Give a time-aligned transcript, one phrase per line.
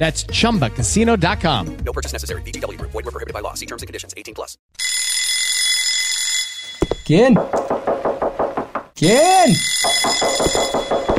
[0.00, 1.76] That's chumbacasino.com.
[1.84, 2.40] No purchase necessary.
[2.42, 2.90] VGW Group.
[2.92, 3.52] Void were prohibited by law.
[3.52, 4.14] See terms and conditions.
[4.16, 4.56] 18 plus.
[7.04, 7.34] ¿Quién?
[8.94, 9.54] ¿Quién?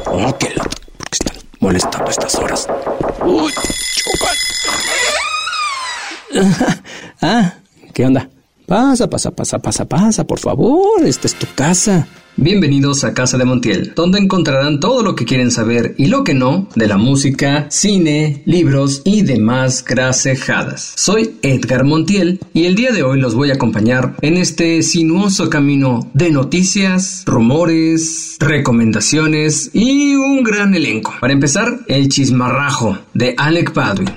[0.08, 0.50] Oh, que
[0.97, 2.67] porque están molestando a estas horas.
[3.23, 3.53] Uy,
[3.95, 4.38] chocan.
[7.22, 7.53] Ah,
[7.94, 8.28] ¿qué onda?
[8.66, 11.06] Pasa, pasa, pasa, pasa, pasa, por favor.
[11.06, 12.08] Esta es tu casa.
[12.38, 16.34] Bienvenidos a Casa de Montiel, donde encontrarán todo lo que quieren saber y lo que
[16.34, 20.94] no de la música, cine, libros y demás grasejadas.
[20.96, 25.50] Soy Edgar Montiel y el día de hoy los voy a acompañar en este sinuoso
[25.50, 31.14] camino de noticias, rumores, recomendaciones y un gran elenco.
[31.20, 34.09] Para empezar, el chismarrajo de Alec Baldwin.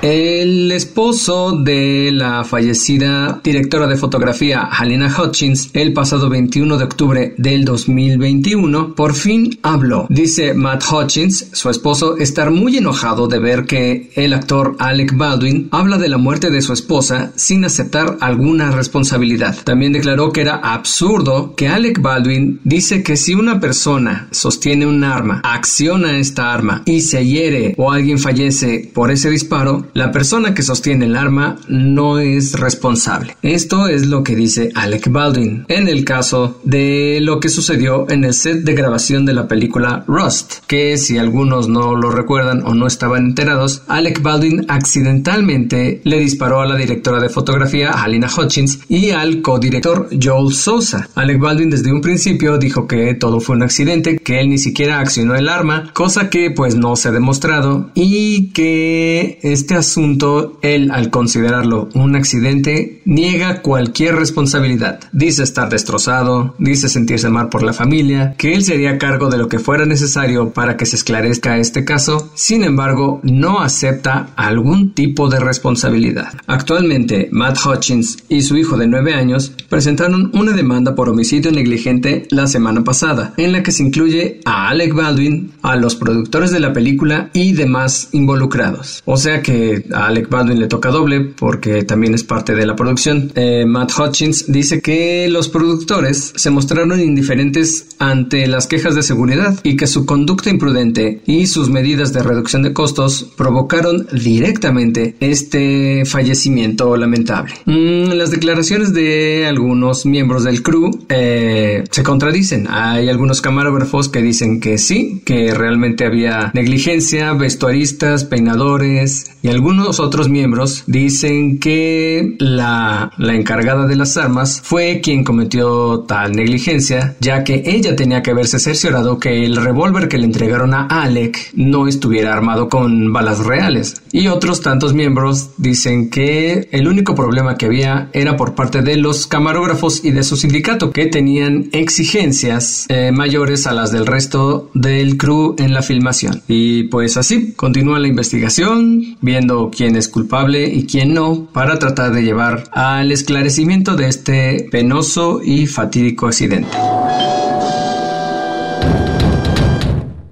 [0.00, 7.34] El esposo de la fallecida directora de fotografía Halina Hutchins el pasado 21 de octubre
[7.36, 10.06] del 2021 por fin habló.
[10.08, 15.68] Dice Matt Hutchins, su esposo, estar muy enojado de ver que el actor Alec Baldwin
[15.72, 19.56] habla de la muerte de su esposa sin aceptar alguna responsabilidad.
[19.64, 25.02] También declaró que era absurdo que Alec Baldwin dice que si una persona sostiene un
[25.02, 30.54] arma, acciona esta arma y se hiere o alguien fallece por ese disparo, la persona
[30.54, 33.36] que sostiene el arma no es responsable.
[33.42, 38.24] Esto es lo que dice Alec Baldwin en el caso de lo que sucedió en
[38.24, 42.74] el set de grabación de la película Rust, que si algunos no lo recuerdan o
[42.74, 48.80] no estaban enterados, Alec Baldwin accidentalmente le disparó a la directora de fotografía Halina Hutchins
[48.88, 51.08] y al codirector Joel Sousa.
[51.14, 55.00] Alec Baldwin desde un principio dijo que todo fue un accidente, que él ni siquiera
[55.00, 60.90] accionó el arma, cosa que pues no se ha demostrado y que este asunto, él
[60.90, 65.00] al considerarlo un accidente, niega cualquier responsabilidad.
[65.12, 69.48] Dice estar destrozado, dice sentirse mal por la familia, que él sería cargo de lo
[69.48, 75.28] que fuera necesario para que se esclarezca este caso, sin embargo, no acepta algún tipo
[75.28, 76.34] de responsabilidad.
[76.46, 82.26] Actualmente, Matt Hutchins y su hijo de 9 años presentaron una demanda por homicidio negligente
[82.30, 86.60] la semana pasada, en la que se incluye a Alec Baldwin, a los productores de
[86.60, 89.02] la película y demás involucrados.
[89.04, 92.76] O sea que a Alec Baldwin le toca doble porque también es parte de la
[92.76, 93.32] producción.
[93.34, 99.58] Eh, Matt Hutchins dice que los productores se mostraron indiferentes ante las quejas de seguridad
[99.62, 106.04] y que su conducta imprudente y sus medidas de reducción de costos provocaron directamente este
[106.04, 107.54] fallecimiento lamentable.
[107.66, 112.66] Mm, las declaraciones de algunos miembros del crew eh, se contradicen.
[112.68, 119.57] Hay algunos camarógrafos que dicen que sí, que realmente había negligencia, vestuaristas, peinadores y algunos
[120.00, 127.16] otros miembros dicen que la, la encargada de las armas fue quien cometió tal negligencia,
[127.20, 131.50] ya que ella tenía que haberse cerciorado que el revólver que le entregaron a Alec
[131.54, 134.02] no estuviera armado con balas reales.
[134.12, 138.96] Y otros tantos miembros dicen que el único problema que había era por parte de
[138.96, 144.70] los camarógrafos y de su sindicato, que tenían exigencias eh, mayores a las del resto
[144.74, 146.42] del crew en la filmación.
[146.48, 152.12] Y pues así, continúa la investigación, viendo quién es culpable y quién no, para tratar
[152.12, 156.76] de llevar al esclarecimiento de este penoso y fatídico accidente.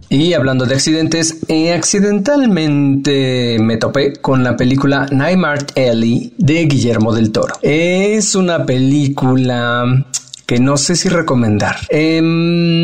[0.08, 7.12] Y hablando de accidentes, eh, accidentalmente me topé con la película Nightmare Alley de Guillermo
[7.12, 7.54] del Toro.
[7.60, 10.06] Es una película
[10.46, 11.76] que no sé si recomendar.
[11.88, 12.76] Em,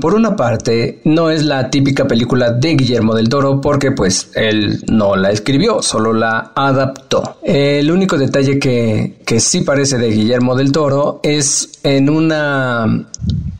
[0.00, 4.82] por una parte, no es la típica película de Guillermo del Toro porque pues él
[4.88, 7.38] no la escribió, solo la adaptó.
[7.44, 13.06] El único detalle que, que sí parece de Guillermo del Toro es en una,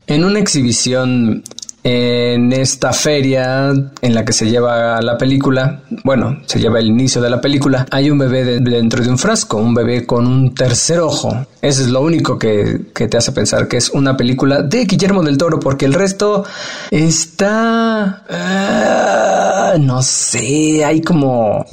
[0.08, 1.44] en una exhibición
[1.88, 7.22] en esta feria en la que se lleva la película, bueno, se lleva el inicio
[7.22, 10.98] de la película, hay un bebé dentro de un frasco, un bebé con un tercer
[10.98, 11.46] ojo.
[11.62, 15.38] Eso es lo único que, te hace pensar que es una película de Guillermo del
[15.38, 16.44] Toro, porque el resto
[16.90, 18.24] está...
[18.28, 21.64] Ah, no sé, hay como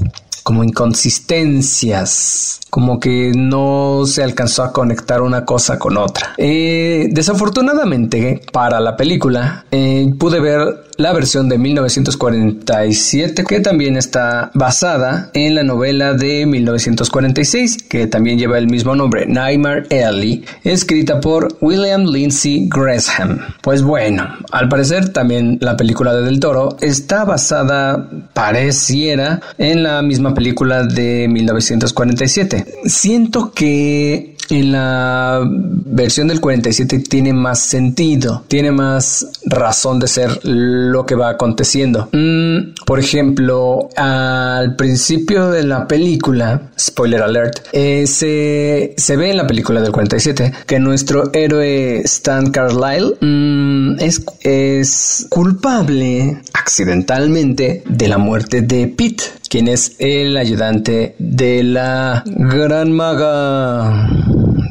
[0.44, 6.36] como inconsistencias, como que no se alcanzó a conectar una cosa con otra.
[6.38, 14.52] Eh, desafortunadamente para la película eh, pude ver la versión de 1947 que también está
[14.54, 21.20] basada en la novela de 1946 que también lleva el mismo nombre, Nightmare Alley, escrita
[21.20, 23.40] por William Lindsay Gresham.
[23.62, 30.02] Pues bueno, al parecer también la película de Del Toro está basada, pareciera, en la
[30.02, 32.66] misma película de 1947.
[32.86, 40.40] Siento que en la versión del 47 tiene más sentido, tiene más razón de ser
[40.44, 42.10] lo que va aconteciendo.
[42.12, 49.38] Mm, por ejemplo, al principio de la película, spoiler alert, eh, se, se, ve en
[49.38, 58.08] la película del 47 que nuestro héroe Stan Carlyle mm, es, es culpable accidentalmente de
[58.08, 59.24] la muerte de Pete,
[59.54, 64.10] quien es el ayudante de la gran maga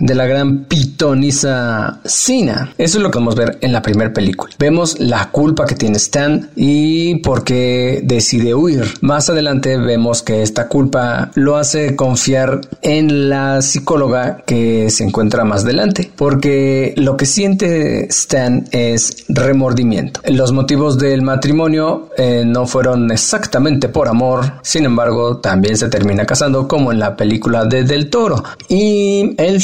[0.03, 2.75] de la gran pitonisa Sina.
[2.77, 4.53] Eso es lo que vamos a ver en la primera película.
[4.59, 8.85] Vemos la culpa que tiene Stan y por qué decide huir.
[9.01, 15.45] Más adelante vemos que esta culpa lo hace confiar en la psicóloga que se encuentra
[15.45, 20.21] más adelante, porque lo que siente Stan es remordimiento.
[20.25, 26.27] Los motivos del matrimonio eh, no fueron exactamente por amor, sin embargo, también se termina
[26.27, 28.43] casando como en la película de Del Toro.
[28.69, 29.63] Y el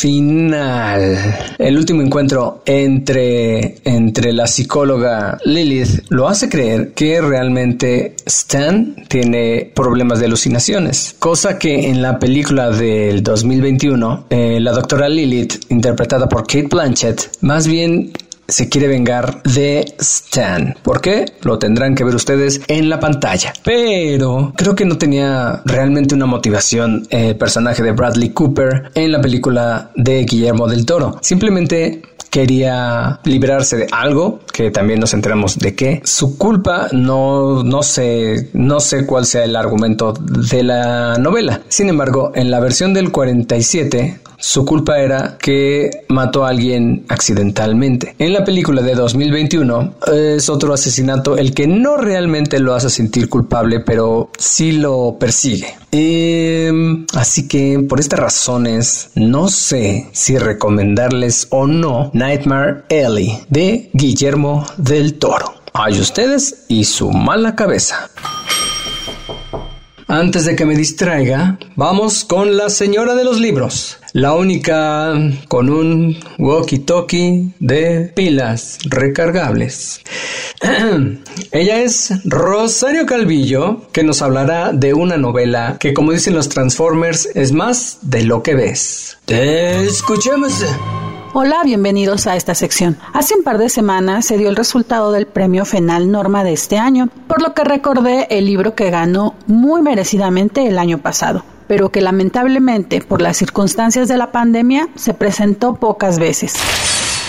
[0.00, 1.54] final.
[1.58, 9.70] El último encuentro entre, entre la psicóloga Lilith lo hace creer que realmente Stan tiene
[9.74, 16.28] problemas de alucinaciones, cosa que en la película del 2021 eh, la doctora Lilith, interpretada
[16.28, 18.12] por Kate Blanchett, más bien
[18.50, 20.74] se quiere vengar de Stan.
[20.82, 21.26] ¿Por qué?
[21.42, 23.52] Lo tendrán que ver ustedes en la pantalla.
[23.64, 29.20] Pero creo que no tenía realmente una motivación el personaje de Bradley Cooper en la
[29.20, 31.18] película de Guillermo del Toro.
[31.22, 37.82] Simplemente quería librarse de algo que también nos enteramos de que su culpa no no
[37.82, 42.94] sé no sé cuál sea el argumento de la novela sin embargo en la versión
[42.94, 48.14] del 47 su culpa era que mató a alguien accidentalmente.
[48.18, 53.28] En la película de 2021 es otro asesinato el que no realmente lo hace sentir
[53.28, 55.76] culpable, pero sí lo persigue.
[55.92, 63.90] Em, así que por estas razones no sé si recomendarles o no Nightmare Alley de
[63.92, 65.54] Guillermo del Toro.
[65.74, 68.10] Hay ustedes y su mala cabeza.
[70.10, 75.14] Antes de que me distraiga, vamos con la señora de los libros, la única
[75.48, 80.00] con un walkie-talkie de pilas recargables.
[81.52, 87.28] Ella es Rosario Calvillo, que nos hablará de una novela que, como dicen los Transformers,
[87.34, 89.18] es más de lo que ves.
[89.24, 90.64] Te escuchemos.
[91.32, 92.98] Hola, bienvenidos a esta sección.
[93.12, 96.76] Hace un par de semanas se dio el resultado del premio FENAL Norma de este
[96.76, 101.92] año, por lo que recordé el libro que ganó muy merecidamente el año pasado, pero
[101.92, 106.56] que lamentablemente por las circunstancias de la pandemia se presentó pocas veces.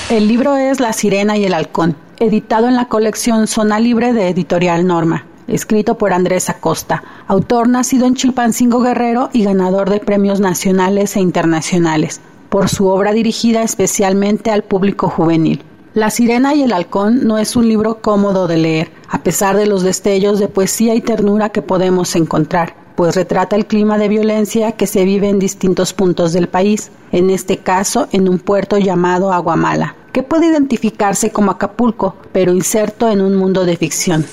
[0.10, 4.30] El libro es La Sirena y el Halcón, editado en la colección Zona Libre de
[4.30, 10.40] Editorial Norma escrito por Andrés Acosta, autor nacido en Chilpancingo Guerrero y ganador de premios
[10.40, 15.62] nacionales e internacionales por su obra dirigida especialmente al público juvenil.
[15.94, 19.68] La sirena y el halcón no es un libro cómodo de leer, a pesar de
[19.68, 24.74] los destellos de poesía y ternura que podemos encontrar, pues retrata el clima de violencia
[24.74, 29.34] que se vive en distintos puntos del país, en este caso en un puerto llamado
[29.34, 34.24] Aguamala, que puede identificarse como Acapulco, pero inserto en un mundo de ficción.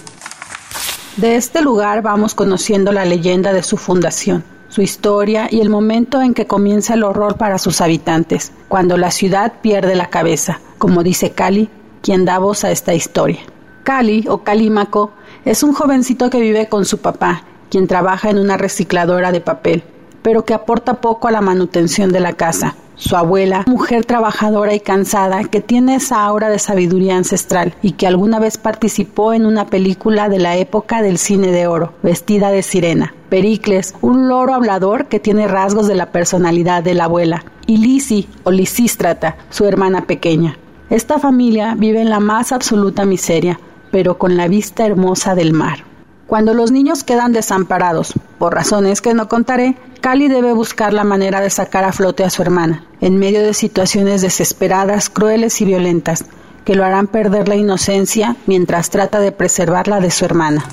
[1.16, 6.20] De este lugar vamos conociendo la leyenda de su fundación, su historia y el momento
[6.20, 11.02] en que comienza el horror para sus habitantes, cuando la ciudad pierde la cabeza, como
[11.02, 11.70] dice Cali,
[12.02, 13.40] quien da voz a esta historia.
[13.82, 15.12] Cali, o Calímaco,
[15.46, 19.82] es un jovencito que vive con su papá, quien trabaja en una recicladora de papel,
[20.22, 22.76] pero que aporta poco a la manutención de la casa.
[22.98, 28.08] Su abuela, mujer trabajadora y cansada, que tiene esa aura de sabiduría ancestral y que
[28.08, 32.64] alguna vez participó en una película de la época del cine de oro, vestida de
[32.64, 33.14] sirena.
[33.28, 37.44] Pericles, un loro hablador que tiene rasgos de la personalidad de la abuela.
[37.66, 40.58] Y Lisi, o Lisístrata, su hermana pequeña.
[40.90, 43.60] Esta familia vive en la más absoluta miseria,
[43.92, 45.88] pero con la vista hermosa del mar.
[46.28, 51.40] Cuando los niños quedan desamparados, por razones que no contaré, Cali debe buscar la manera
[51.40, 56.26] de sacar a flote a su hermana, en medio de situaciones desesperadas, crueles y violentas,
[56.66, 60.66] que lo harán perder la inocencia mientras trata de preservarla de su hermana.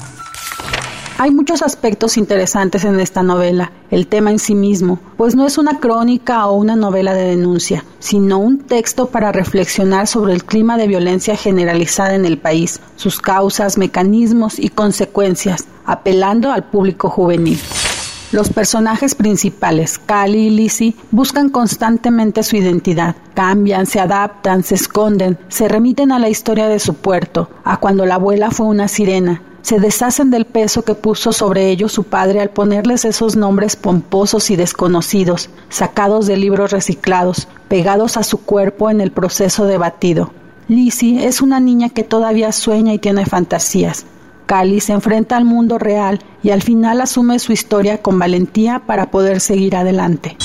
[1.17, 5.57] Hay muchos aspectos interesantes en esta novela, el tema en sí mismo, pues no es
[5.57, 10.75] una crónica o una novela de denuncia, sino un texto para reflexionar sobre el clima
[10.75, 17.61] de violencia generalizada en el país, sus causas, mecanismos y consecuencias, apelando al público juvenil.
[18.33, 23.15] Los personajes principales, Cali y Lizzie, buscan constantemente su identidad.
[23.33, 28.05] Cambian, se adaptan, se esconden, se remiten a la historia de su puerto, a cuando
[28.05, 32.39] la abuela fue una sirena, se deshacen del peso que puso sobre ellos su padre
[32.39, 38.91] al ponerles esos nombres pomposos y desconocidos, sacados de libros reciclados, pegados a su cuerpo
[38.91, 40.31] en el proceso de batido.
[40.67, 44.05] Lizzie es una niña que todavía sueña y tiene fantasías.
[44.45, 49.09] Cali se enfrenta al mundo real y al final asume su historia con valentía para
[49.09, 50.37] poder seguir adelante.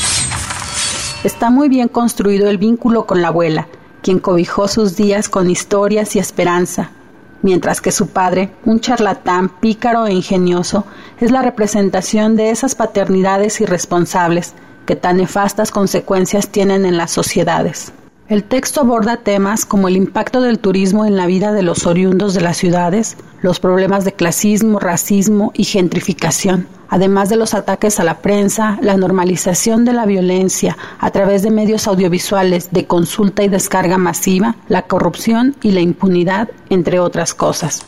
[1.24, 3.68] Está muy bien construido el vínculo con la abuela,
[4.00, 6.92] quien cobijó sus días con historias y esperanza,
[7.42, 10.84] mientras que su padre, un charlatán pícaro e ingenioso,
[11.20, 14.54] es la representación de esas paternidades irresponsables
[14.86, 17.92] que tan nefastas consecuencias tienen en las sociedades.
[18.30, 22.32] El texto aborda temas como el impacto del turismo en la vida de los oriundos
[22.32, 28.04] de las ciudades, los problemas de clasismo, racismo y gentrificación, además de los ataques a
[28.04, 33.48] la prensa, la normalización de la violencia a través de medios audiovisuales de consulta y
[33.48, 37.84] descarga masiva, la corrupción y la impunidad, entre otras cosas.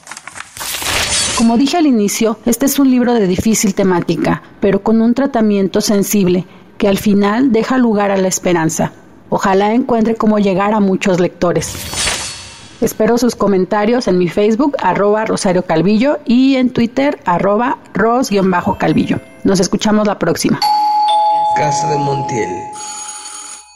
[1.39, 5.81] Como dije al inicio, este es un libro de difícil temática, pero con un tratamiento
[5.81, 6.47] sensible
[6.79, 8.91] que al final deja lugar a la esperanza
[9.35, 11.73] Ojalá encuentre cómo llegar a muchos lectores.
[12.83, 19.21] Espero sus comentarios en mi Facebook, arroba Rosario Calvillo, y en Twitter, arroba ros-calvillo.
[19.43, 20.61] Nos escuchamos la próxima.
[21.57, 22.51] Casa de Montiel.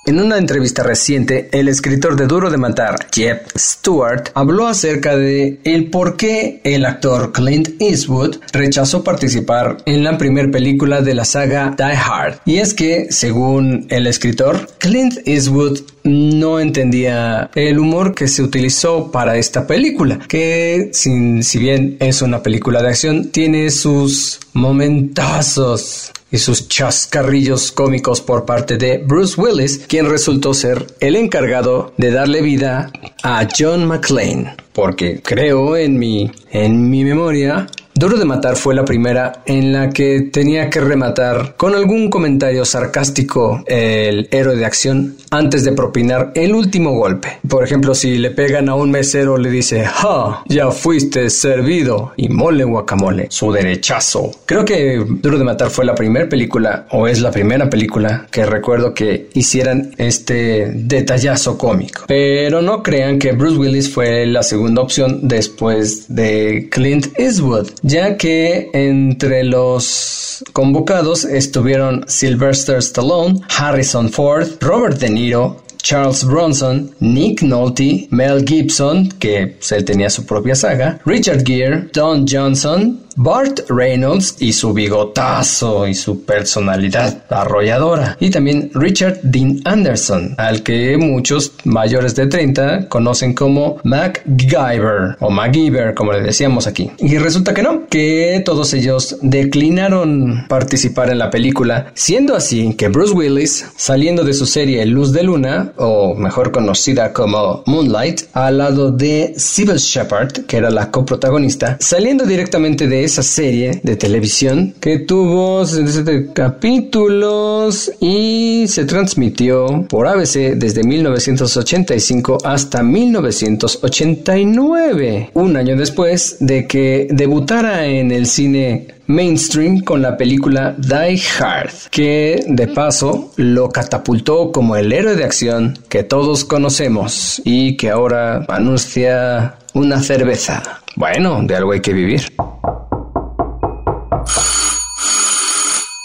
[0.09, 5.59] En una entrevista reciente, el escritor de Duro de Matar, Jeff Stewart, habló acerca de
[5.65, 11.25] el por qué el actor Clint Eastwood rechazó participar en la primera película de la
[11.25, 12.37] saga Die Hard.
[12.45, 19.11] Y es que, según el escritor, Clint Eastwood no entendía el humor que se utilizó
[19.11, 26.13] para esta película, que sin, si bien es una película de acción, tiene sus momentazos
[26.37, 32.11] y sus chascarrillos cómicos por parte de Bruce Willis, quien resultó ser el encargado de
[32.11, 34.55] darle vida a John McClane.
[34.75, 37.67] Porque creo en mi, en mi memoria
[37.99, 42.67] Duro de Matar fue la primera en la que tenía que rematar con algún comentario
[42.67, 47.39] sarcástico el héroe de acción antes de propinar el último golpe.
[47.49, 50.43] Por ejemplo, si le pegan a un mesero le dice, ¡Ja!
[50.47, 54.31] Ya fuiste servido y mole guacamole, su derechazo.
[54.45, 58.45] Creo que Duro de Matar fue la primera película o es la primera película que
[58.45, 62.03] recuerdo que hicieran este detallazo cómico.
[62.09, 68.17] Pero no crean que Bruce Willis fue la segunda opción después de Clint Eastwood ya
[68.17, 77.43] que entre los convocados estuvieron Sylvester Stallone, Harrison Ford, Robert De Niro, Charles Bronson, Nick
[77.43, 83.61] Nolte, Mel Gibson, que pues, él tenía su propia saga, Richard Gere, Don Johnson, Bart
[83.71, 88.17] Reynolds y su bigotazo y su personalidad arrolladora.
[88.21, 95.31] Y también Richard Dean Anderson, al que muchos mayores de 30 conocen como MacGyver o
[95.31, 96.91] MacGyver, como le decíamos aquí.
[96.99, 102.89] Y resulta que no, que todos ellos declinaron participar en la película, siendo así que
[102.89, 108.59] Bruce Willis, saliendo de su serie Luz de Luna, o mejor conocida como Moonlight, al
[108.59, 114.75] lado de Sybil Shepard, que era la coprotagonista, saliendo directamente de esa serie de televisión
[114.81, 125.77] que tuvo 67 capítulos y se transmitió por ABC desde 1985 hasta 1989, un año
[125.77, 132.69] después de que debutara en el cine mainstream con la película Die Hard, que de
[132.69, 139.57] paso lo catapultó como el héroe de acción que todos conocemos y que ahora anuncia
[139.75, 140.81] una cerveza.
[140.97, 142.23] Bueno, de algo hay que vivir.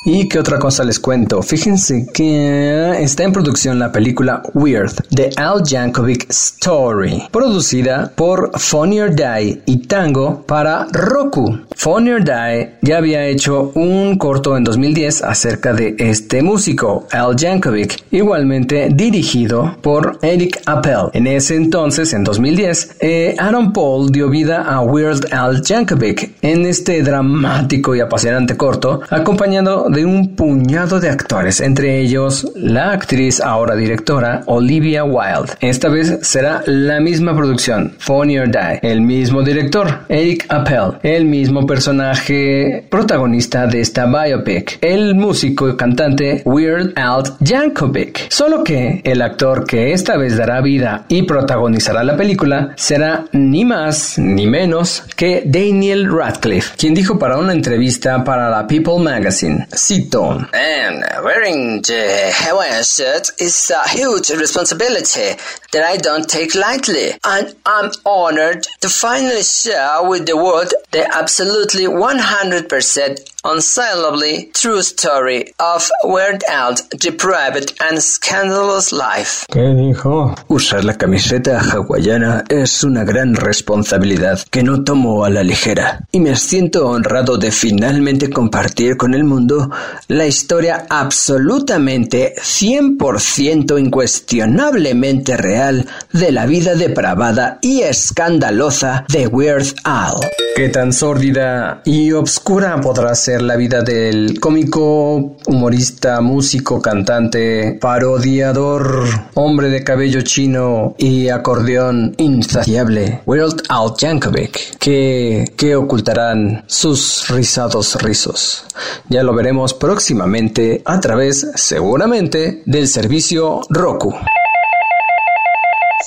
[0.03, 1.43] ¿Y qué otra cosa les cuento?
[1.43, 9.00] Fíjense que está en producción la película Weird, The Al Jankovic Story, producida por Funny
[9.00, 11.55] or Die y Tango para Roku.
[11.75, 17.36] Funny or Die ya había hecho un corto en 2010 acerca de este músico, Al
[17.38, 21.12] Jankovic, igualmente dirigido por Eric Appel.
[21.13, 26.65] En ese entonces, en 2010, eh, Aaron Paul dio vida a Weird Al Jankovic en
[26.65, 33.41] este dramático y apasionante corto, acompañado de un puñado de actores, entre ellos la actriz
[33.41, 35.53] ahora directora Olivia Wilde.
[35.60, 41.25] Esta vez será la misma producción, Funny or Die, el mismo director, Eric Appel, el
[41.25, 48.29] mismo personaje protagonista de esta biopic, el músico y cantante Weird Al Jankovic.
[48.29, 53.65] Solo que el actor que esta vez dará vida y protagonizará la película será ni
[53.65, 59.67] más ni menos que Daniel Radcliffe, quien dijo para una entrevista para la People Magazine,
[59.81, 65.35] cito, And wearing the Hawaiian shirt is a huge responsibility
[65.71, 71.03] that I don't take lightly, and I'm honored to finally share with the world the
[71.15, 79.45] absolutely 100% unsalably true story of Weird Al's depraved and scandalous life.
[79.51, 80.36] ¿Qué dijo?
[80.48, 86.19] Usar la camiseta hawaiana es una gran responsabilidad que no tomo a la ligera y
[86.19, 89.71] me siento honrado de finalmente compartir con el mundo
[90.07, 100.15] la historia absolutamente 100% incuestionablemente real de la vida depravada y escandalosa de Weird Al.
[100.55, 109.05] ¿Qué tan sórdida y obscura podrá ser la vida del cómico, humorista, músico, cantante, parodiador,
[109.35, 114.77] hombre de cabello chino y acordeón insaciable, Weird Al Yankovic?
[114.79, 118.65] ¿Qué, ¿Qué ocultarán sus rizados rizos?
[119.09, 124.15] Ya lo veremos próximamente a través, seguramente, del servicio Roku.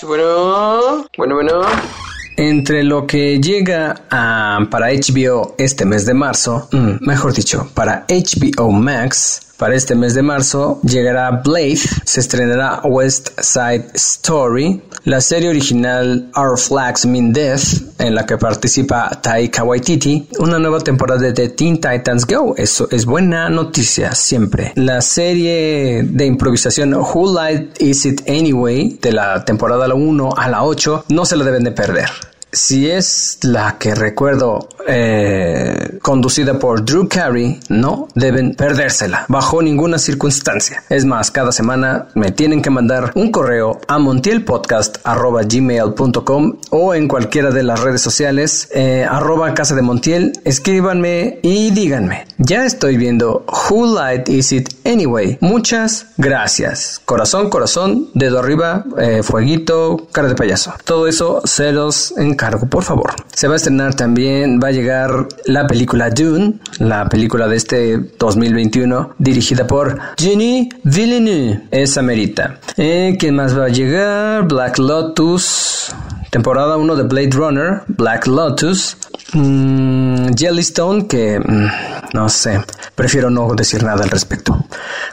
[0.02, 1.62] Bueno, bueno, bueno.
[2.36, 8.06] Entre lo que llega a, para HBO este mes de marzo, mm, mejor dicho, para
[8.08, 15.20] HBO Max, para este mes de marzo llegará Blade, se estrenará West Side Story, la
[15.20, 17.62] serie original Our Flags Mean Death,
[17.98, 23.06] en la que participa Taika Waititi, una nueva temporada de Teen Titans Go, eso es
[23.06, 24.72] buena noticia siempre.
[24.76, 30.64] La serie de improvisación Who Light Is It Anyway, de la temporada 1 a la
[30.64, 32.08] 8, no se la deben de perder
[32.54, 39.98] si es la que recuerdo eh, conducida por Drew Carey, no deben perdérsela bajo ninguna
[39.98, 40.82] circunstancia.
[40.88, 47.50] Es más, cada semana me tienen que mandar un correo a montielpodcast.gmail.com o en cualquiera
[47.50, 50.32] de las redes sociales eh, arroba casa de Montiel.
[50.44, 52.26] Escríbanme y díganme.
[52.38, 55.38] Ya estoy viendo Who Light Is It Anyway.
[55.40, 57.00] Muchas gracias.
[57.04, 60.74] Corazón, corazón, dedo arriba, eh, fueguito, cara de payaso.
[60.84, 63.14] Todo eso se los encargo por favor.
[63.32, 67.98] Se va a estrenar también, va a llegar la película Dune, la película de este
[68.18, 71.62] 2021, dirigida por Jenny Villeneuve.
[71.70, 72.58] Esa merita.
[72.76, 74.46] Eh, ¿Quién más va a llegar?
[74.46, 75.92] Black Lotus.
[76.34, 78.96] Temporada 1 de Blade Runner, Black Lotus,
[79.34, 81.68] mm, Jellystone, que mm,
[82.12, 82.60] no sé,
[82.96, 84.58] prefiero no decir nada al respecto.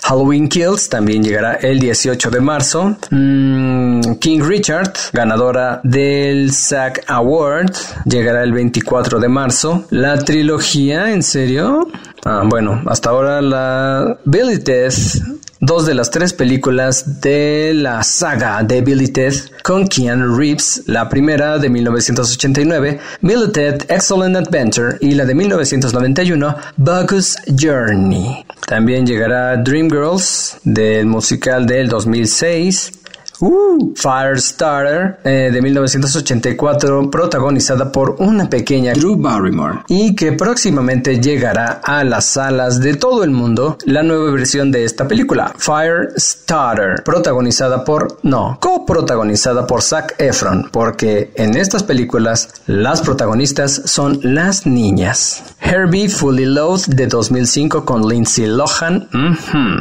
[0.02, 2.98] Halloween Kills también llegará el 18 de marzo.
[3.12, 7.72] Mm, King Richard, ganadora del SAG Award,
[8.06, 9.86] llegará el 24 de marzo.
[9.92, 11.88] La trilogía, ¿en serio?
[12.26, 15.22] Ah, bueno, hasta ahora la Billy Death
[15.62, 21.08] dos de las tres películas de la saga de Billy Ted con Keanu Reeves, la
[21.08, 28.44] primera de 1989, Billy Ted Excellent Adventure y la de 1991, Bug's Journey.
[28.68, 32.92] También llegará Dreamgirls del musical del 2006,
[33.96, 42.04] Firestarter eh, de 1984, protagonizada por una pequeña Drew Barrymore, y que próximamente llegará a
[42.04, 48.20] las salas de todo el mundo la nueva versión de esta película, Firestarter, protagonizada por,
[48.24, 55.44] no, coprotagonizada por Zac Efron, porque en estas películas las protagonistas son las niñas.
[55.60, 59.08] Herbie Fully Loathed de 2005 con Lindsay Lohan,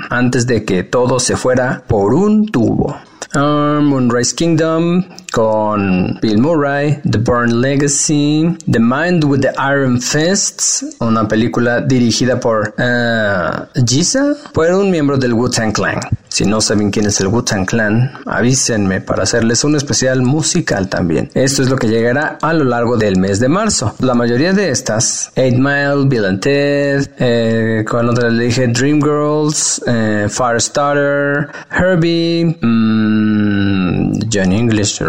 [0.09, 2.97] antes de que todo se fuera por un tubo.
[3.33, 10.85] Um, Moonrise Kingdom con Bill Murray, The Burn Legacy, The Mind with the Iron Fists,
[11.01, 16.01] una película dirigida por uh, Giza, por un miembro del Wu-Tang Clan.
[16.31, 21.29] Si no saben quién es el Wu-Tang Clan, avísenme para hacerles un especial musical también.
[21.35, 23.95] Esto es lo que llegará a lo largo del mes de marzo.
[23.99, 29.83] La mayoría de estas, 8 Mile, Bill and Ted, eh, con otra le dije Dreamgirls,
[29.87, 35.03] eh, Firestarter, Herbie, mmm, John English,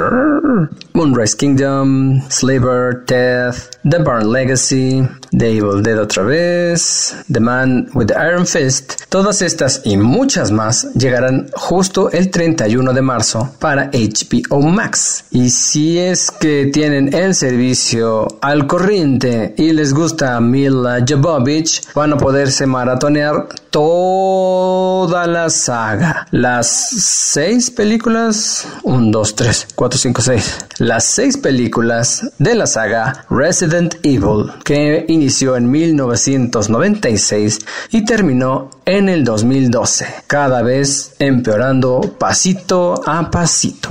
[0.93, 8.07] Moonrise Kingdom, Slaver, Death, The Barn Legacy, The Evil Dead otra vez, The Man with
[8.07, 13.89] the Iron Fist, todas estas y muchas más llegarán justo el 31 de marzo para
[13.91, 15.23] HBO Max.
[15.31, 22.13] Y si es que tienen el servicio al corriente y les gusta Mila Jovovich, van
[22.13, 26.27] a poderse maratonear toda la saga.
[26.31, 30.65] Las seis películas, 1, 2, 3, 4, 5, 6.
[30.79, 37.59] Las seis películas de la saga Resident Evil, que inició en 1996
[37.91, 43.89] y terminó en el 2012, cada vez empeorando pasito a pasito.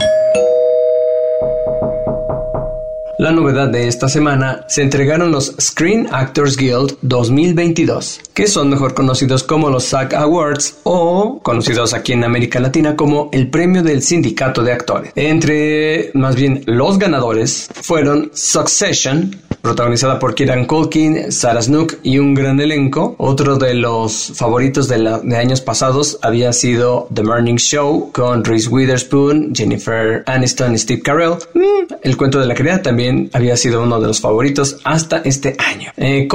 [3.21, 8.95] La novedad de esta semana se entregaron los Screen Actors Guild 2022, que son mejor
[8.95, 14.03] conocidos como los SAG Awards o conocidos aquí en América Latina como el premio del
[14.03, 15.13] sindicato de actores.
[15.15, 22.35] Entre más bien los ganadores fueron Succession, protagonizada por Kieran Culkin, Sarah Snook y un
[22.35, 23.15] gran elenco.
[23.19, 29.55] Otro de los favoritos de, años pasados había sido The Morning Show con Reese Witherspoon,
[29.55, 31.35] Jennifer Aniston y Steve Carell.
[31.55, 35.57] Mm, el cuento de la criada también había sido uno de los favoritos hasta este
[35.59, 35.93] año.
[35.97, 36.29] Eh,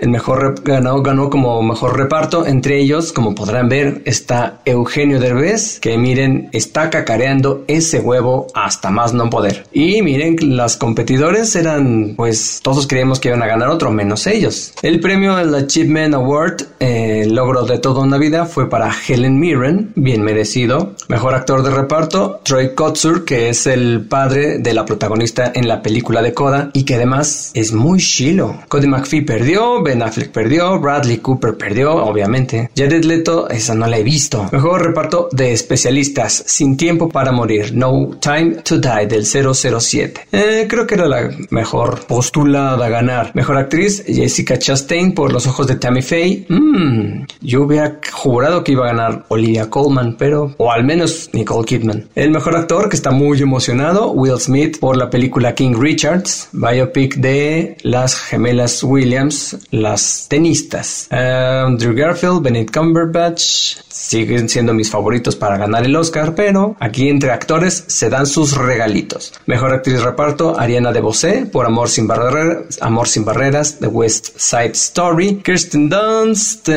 [0.00, 2.46] el mejor ganó, ganó como mejor reparto.
[2.46, 8.90] Entre ellos, como podrán ver, está Eugenio Derbez, que miren, está cacareando ese huevo hasta
[8.90, 9.66] más no poder.
[9.72, 14.72] Y miren, las competidores eran pues todos creíamos que iban a ganar otro, menos ellos.
[14.80, 19.92] El premio el Achievement Award, eh, logro de toda una vida, fue para Helen Mirren,
[19.94, 20.94] bien merecido.
[21.08, 25.82] Mejor actor de reparto, Troy Kotsur, que es el padre de la protagonista en la
[25.82, 28.56] película de Coda y que además es muy chilo.
[28.68, 32.70] Cody McPhee perdió, Ben Affleck perdió, Bradley Cooper perdió, obviamente.
[32.74, 34.48] Jared Leto, esa no la he visto.
[34.50, 40.28] Mejor reparto de especialistas, Sin Tiempo para Morir, No Time to Die del 007.
[40.32, 43.32] Eh, creo que era la mejor postula a ganar.
[43.34, 46.46] Mejor actriz, Jessica Chastain por Los ojos de Tammy Faye.
[46.48, 50.54] Mmm, yo hubiera jurado que iba a ganar Olivia Colman, pero...
[50.58, 52.08] O al menos Nicole Kidman.
[52.14, 57.16] El mejor actor que está muy emocionado, Will Smith por la película King Richards, biopic
[57.16, 61.08] de las gemelas Williams, las tenistas.
[61.10, 67.08] Um, Drew Garfield, Benedict Cumberbatch, siguen siendo mis favoritos para ganar el Oscar, pero aquí
[67.08, 69.32] entre actores se dan sus regalitos.
[69.46, 74.72] Mejor actriz reparto, Ariana DeBose por Amor sin Barreras, Amor sin Barreras, The West Side
[74.72, 76.68] Story, Kirsten Dunst,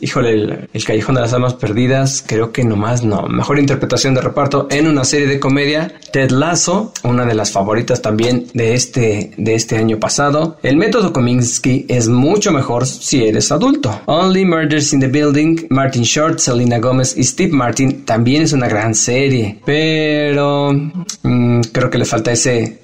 [0.00, 3.26] híjole, el, Callejón de las Almas Perdidas, creo que nomás no.
[3.28, 8.02] Mejor interpretación de reparto en una serie de comedia, Ted Lasso, una de las favoritas
[8.02, 10.58] también de este, de este año pasado.
[10.62, 14.02] El método Kominsky es mucho mejor si eres adulto.
[14.06, 18.68] Only Murders in the Building, Martin Short, Selena Gomez y Steve Martin también es una
[18.68, 22.80] gran serie, pero mm, creo que le falta ese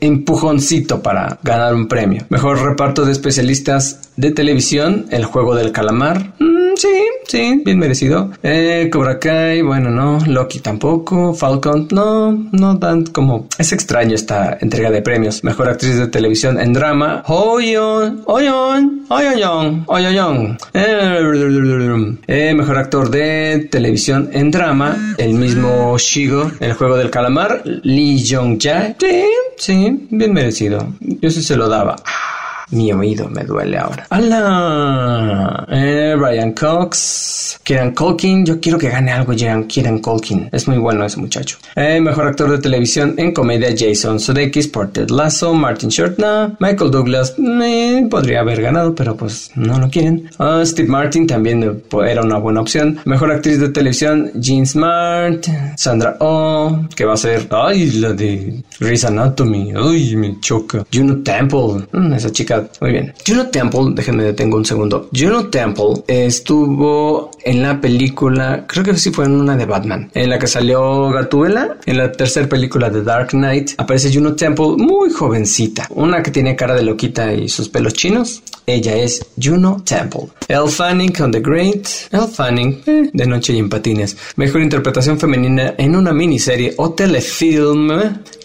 [0.68, 2.24] empujoncito para ganar un premio.
[2.28, 6.34] Mejor reparto de especialistas de televisión, El Juego del Calamar.
[6.40, 6.88] Mm, sí,
[7.28, 8.32] sí, bien merecido.
[8.42, 10.18] Eh, Cobra Kai, bueno, no.
[10.26, 11.32] Loki tampoco.
[11.32, 13.46] Falcon, no, no tan como.
[13.58, 15.44] Es extraño esta entrega de premios.
[15.44, 17.22] Mejor actriz de televisión en drama.
[17.28, 20.58] Hoyon, Hoyon, Hoyon, Hoyon.
[20.74, 25.14] Eh, mejor actor de televisión en drama.
[25.16, 27.62] El mismo Shigo, El Juego del Calamar.
[27.64, 28.96] Lee Jong-jae.
[28.98, 29.24] Sí,
[29.56, 30.88] sí, bien merecido.
[30.98, 31.94] Yo sí se lo daba.
[32.70, 34.06] Mi oído me duele ahora.
[34.10, 35.66] ¡Hala!
[35.70, 37.58] Eh, Brian Cox.
[37.62, 38.44] Kieran Culkin.
[38.44, 39.34] Yo quiero que gane algo
[39.68, 40.48] Kieran Culkin.
[40.52, 41.58] Es muy bueno ese muchacho.
[41.76, 45.54] Eh, mejor actor de televisión en comedia Jason Sudeikis por Ted Lasso.
[45.54, 46.18] Martin Short,
[46.58, 47.34] Michael Douglas.
[47.38, 50.30] Eh, podría haber ganado, pero pues no lo quieren.
[50.38, 52.98] Ah, Steve Martin también eh, era una buena opción.
[53.04, 55.46] Mejor actriz de televisión Jean Smart.
[55.76, 56.86] Sandra Oh.
[56.94, 57.46] Que va a ser...
[57.50, 59.74] Ay, la de Grey's Anatomy.
[59.76, 60.84] Uy, me choca.
[60.92, 61.86] Juno Temple.
[61.92, 63.14] Mm, esa chica muy bien.
[63.26, 65.08] Juno Temple, déjenme detengo un segundo.
[65.14, 70.30] Juno Temple estuvo en la película, creo que sí fue en una de Batman, en
[70.30, 71.76] la que salió Gatúbela.
[71.86, 75.86] En la tercera película de Dark Knight aparece Juno Temple muy jovencita.
[75.90, 78.42] Una que tiene cara de loquita y sus pelos chinos.
[78.66, 80.28] Ella es Juno Temple.
[80.46, 81.88] Elle Fanning con The Great.
[82.12, 84.16] Elle Fanning, eh, de noche y en patines.
[84.36, 87.90] Mejor interpretación femenina en una miniserie o telefilm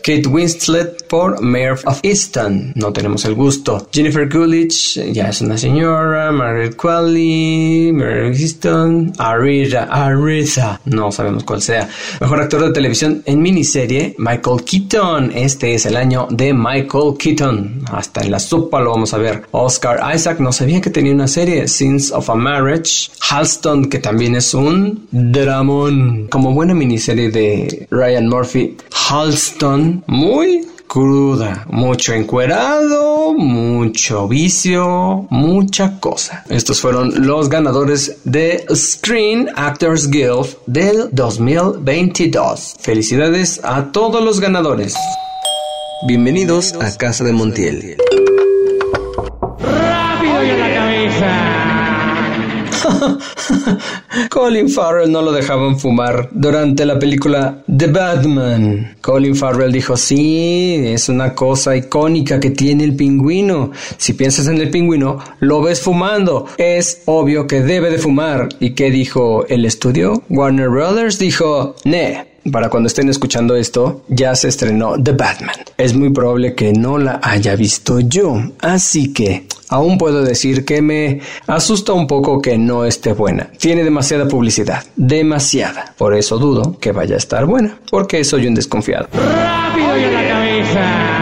[0.03, 2.73] Kate Winslet por Mayor of Easton.
[2.75, 3.87] No tenemos el gusto.
[3.91, 6.31] Jennifer Coolidge, ya es una señora.
[6.31, 9.13] Margaret Qualley, of Easton.
[9.17, 10.81] Arita, Aretha.
[10.85, 11.87] No sabemos cuál sea.
[12.19, 15.31] Mejor actor de televisión en miniserie, Michael Keaton.
[15.33, 17.85] Este es el año de Michael Keaton.
[17.89, 19.43] Hasta en la sopa lo vamos a ver.
[19.51, 21.67] Oscar Isaac, no sabía que tenía una serie.
[21.69, 23.09] Sins of a Marriage.
[23.29, 26.27] Halston, que también es un dramón.
[26.29, 28.75] Como buena miniserie de Ryan Murphy.
[29.09, 36.43] Halston, muy cruda, mucho encuerado, mucho vicio, mucha cosa.
[36.49, 42.75] Estos fueron los ganadores de Screen Actors Guild del 2022.
[42.79, 44.95] Felicidades a todos los ganadores.
[46.08, 47.97] Bienvenidos a Casa de Montiel.
[49.60, 51.53] ¡Rápido y a la cabeza!
[54.29, 58.95] Colin Farrell no lo dejaban fumar durante la película The Batman.
[59.01, 63.71] Colin Farrell dijo, sí, es una cosa icónica que tiene el pingüino.
[63.97, 66.47] Si piensas en el pingüino, lo ves fumando.
[66.58, 68.49] Es obvio que debe de fumar.
[68.60, 70.23] ¿Y qué dijo el estudio?
[70.29, 72.33] Warner Brothers dijo, ne.
[72.51, 75.56] Para cuando estén escuchando esto, ya se estrenó The Batman.
[75.77, 78.36] Es muy probable que no la haya visto yo.
[78.60, 83.49] Así que aún puedo decir que me asusta un poco que no esté buena.
[83.58, 85.93] Tiene demasiada publicidad, demasiada.
[85.97, 89.08] Por eso dudo que vaya a estar buena, porque soy un desconfiado.
[89.13, 91.12] ¡Rápido la cabeza!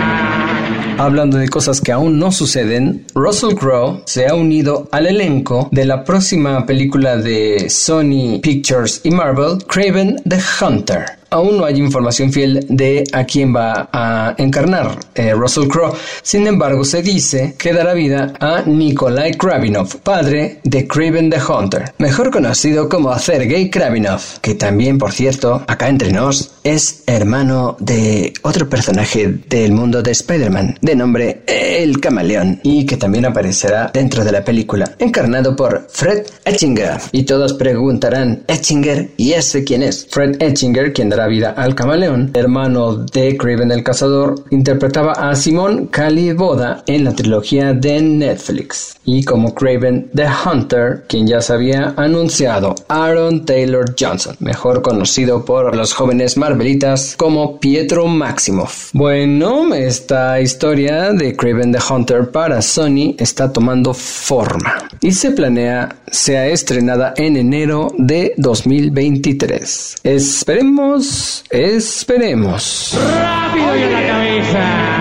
[0.97, 5.86] Hablando de cosas que aún no suceden, Russell Crowe se ha unido al elenco de
[5.86, 11.20] la próxima película de Sony Pictures y Marvel, Craven the Hunter.
[11.33, 15.93] Aún no hay información fiel de a quién va a encarnar eh, Russell Crowe.
[16.21, 21.93] Sin embargo, se dice que dará vida a Nikolai Kravinov, padre de Craven the Hunter,
[21.99, 28.33] mejor conocido como Sergei Kravinov, que también, por cierto, acá entre nos, es hermano de
[28.41, 34.25] otro personaje del mundo de Spider-Man, de nombre El Camaleón, y que también aparecerá dentro
[34.25, 36.99] de la película, encarnado por Fred Etchinger.
[37.13, 39.11] Y todos preguntarán, ¿Etchinger?
[39.15, 40.05] ¿Y ese quién es?
[40.09, 45.88] Fred Etchinger, quien dará vida al camaleón, hermano de Craven el Cazador, interpretaba a Simón
[45.88, 48.95] Cali Boda en la trilogía de Netflix.
[49.05, 55.43] Y como Craven the Hunter, quien ya se había anunciado, Aaron Taylor Johnson, mejor conocido
[55.43, 58.89] por los jóvenes Marvelitas como Pietro Maximoff.
[58.93, 65.97] Bueno, esta historia de Craven the Hunter para Sony está tomando forma y se planea
[66.12, 69.95] sea estrenada en enero de 2023.
[70.03, 71.05] Esperemos,
[71.50, 72.97] esperemos.
[72.97, 74.91] ¡Rápido y a la cabeza!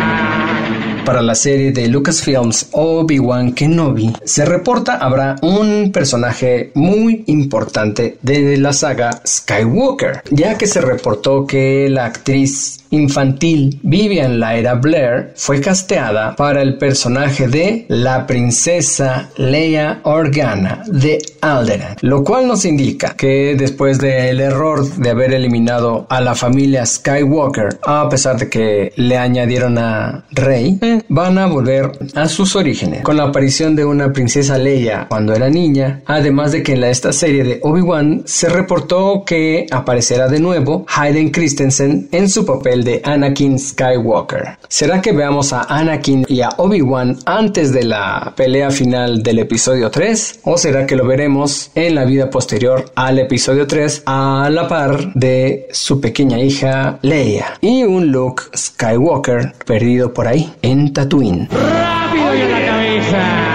[1.04, 8.56] Para la serie de Lucasfilms Obi-Wan Kenobi, se reporta habrá un personaje muy importante de
[8.58, 13.78] la saga Skywalker, ya que se reportó que la actriz infantil.
[13.82, 21.96] Vivian Lyra Blair fue casteada para el personaje de la princesa Leia Organa de Alderaan,
[22.02, 27.78] lo cual nos indica que después del error de haber eliminado a la familia Skywalker,
[27.84, 33.02] a pesar de que le añadieron a Rey, eh, van a volver a sus orígenes,
[33.02, 37.12] con la aparición de una princesa Leia cuando era niña, además de que en esta
[37.12, 43.00] serie de Obi-Wan se reportó que aparecerá de nuevo Hayden Christensen en su papel de
[43.04, 44.58] Anakin Skywalker.
[44.68, 49.90] ¿Será que veamos a Anakin y a Obi-Wan antes de la pelea final del episodio
[49.90, 50.40] 3?
[50.44, 55.12] ¿O será que lo veremos en la vida posterior al episodio 3 a la par
[55.14, 57.58] de su pequeña hija Leia?
[57.60, 61.48] Y un Luke Skywalker perdido por ahí en Tatooine.
[61.50, 63.50] ¡Rápido y a la cabeza!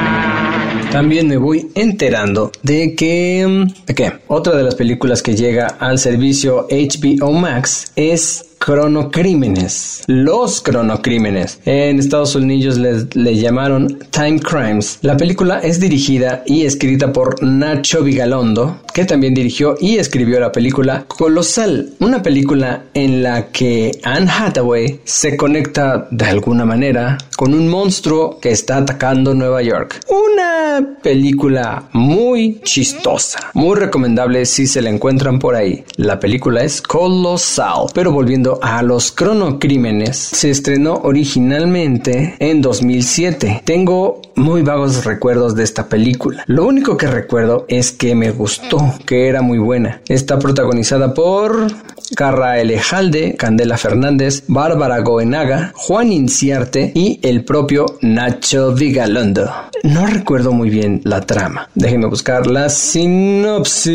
[0.95, 3.67] También me voy enterando de que...
[3.85, 4.13] ¿De qué?
[4.27, 10.01] Otra de las películas que llega al servicio HBO Max es cronocrímenes.
[10.07, 11.59] Los cronocrímenes.
[11.65, 14.97] En Estados Unidos le, llamaron Time Crimes.
[15.03, 20.51] La película es dirigida y escrita por Nacho Vigalondo, que también dirigió y escribió la
[20.51, 27.53] película Colosal, una película en la que Anne Hathaway se conecta de alguna manera con
[27.53, 30.01] un monstruo que está atacando Nueva York.
[30.07, 35.83] Una película muy chistosa, muy recomendable si se la encuentran por ahí.
[35.97, 43.61] La película es Colosal, pero volviendo a los cronocrímenes, se estrenó originalmente en 2007.
[43.65, 46.43] Tengo muy vagos recuerdos de esta película.
[46.47, 50.01] Lo único que recuerdo es que me gustó, que era muy buena.
[50.07, 51.67] Está protagonizada por
[52.15, 59.49] Carra Elejalde, Candela Fernández, Bárbara Goenaga, Juan Inciarte y el propio Nacho Vigalondo.
[59.83, 61.69] No recuerdo muy bien la trama.
[61.75, 63.91] Déjenme buscar la sinopsis.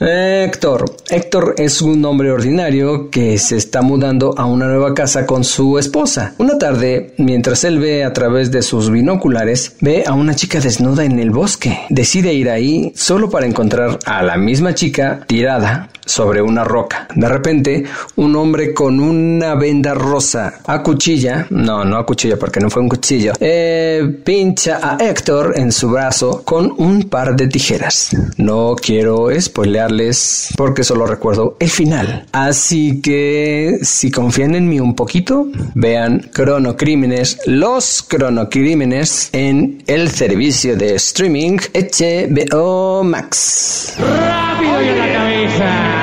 [0.00, 0.96] Héctor.
[1.08, 5.78] Héctor es un hombre ordinario que se está mudando a una nueva casa con su
[5.78, 6.34] esposa.
[6.38, 11.04] Una tarde, mientras él ve a través de sus binoculares, ve a una chica desnuda
[11.04, 11.80] en el bosque.
[11.88, 17.08] Decide ir ahí solo para encontrar a la misma chica tirada sobre una roca.
[17.14, 17.84] De repente,
[18.14, 22.82] un hombre con una venda rosa a cuchilla, no, no a cuchilla porque no fue
[22.82, 28.10] un cuchillo, eh, pincha a Héctor en su brazo con un par de tijeras.
[28.36, 32.26] No quiero spoilearles porque solo recuerdo el final.
[32.32, 40.76] Así que si confían en mí un poquito, vean Cronocrímenes, los Cronocrímenes en el servicio
[40.76, 43.94] de streaming HBO Max.
[43.98, 45.95] ¡Rápido la cabeza!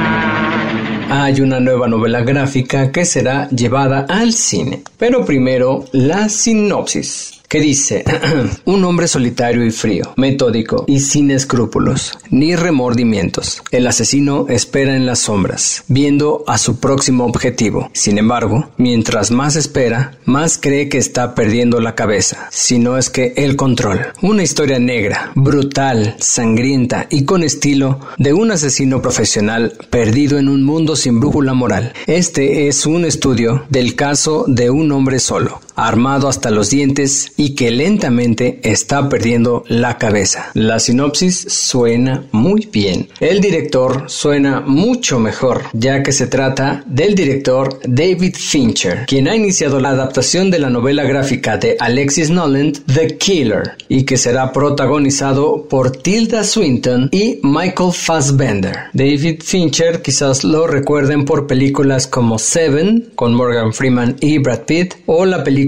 [1.21, 4.81] Hay una nueva novela gráfica que será llevada al cine.
[4.97, 8.03] Pero primero, la sinopsis que dice,
[8.65, 13.61] un hombre solitario y frío, metódico y sin escrúpulos, ni remordimientos.
[13.69, 17.91] El asesino espera en las sombras, viendo a su próximo objetivo.
[17.93, 23.11] Sin embargo, mientras más espera, más cree que está perdiendo la cabeza, si no es
[23.11, 23.99] que el control.
[24.23, 30.63] Una historia negra, brutal, sangrienta y con estilo de un asesino profesional perdido en un
[30.63, 31.93] mundo sin brújula moral.
[32.07, 37.55] Este es un estudio del caso de un hombre solo, armado hasta los dientes y
[37.55, 40.51] que lentamente está perdiendo la cabeza.
[40.53, 43.09] La sinopsis suena muy bien.
[43.19, 49.35] El director suena mucho mejor, ya que se trata del director David Fincher, quien ha
[49.35, 54.51] iniciado la adaptación de la novela gráfica de Alexis Noland, The Killer, y que será
[54.51, 58.75] protagonizado por Tilda Swinton y Michael Fassbender.
[58.93, 64.95] David Fincher quizás lo recuerden por películas como Seven, con Morgan Freeman y Brad Pitt,
[65.05, 65.62] o la película